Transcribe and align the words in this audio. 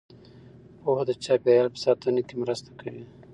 پوهه 0.81 1.03
د 1.09 1.11
چاپیریال 1.23 1.67
په 1.73 1.79
ساتنه 1.85 2.21
کې 2.27 2.35
مرسته 2.43 2.69
کوي. 2.79 3.03